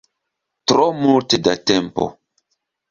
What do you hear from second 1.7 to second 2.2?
tempo.